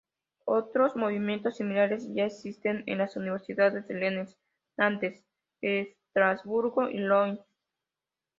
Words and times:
Otros 0.47 0.95
movimientos 0.95 1.57
similares 1.57 2.11
ya 2.15 2.25
existían 2.25 2.81
en 2.87 2.97
las 2.97 3.15
universidades 3.15 3.87
de 3.87 3.93
Rennes, 3.99 4.35
Nantes, 4.75 5.23
Estrasburgo 5.61 6.89
y 6.89 6.97
Lyon. 6.97 7.39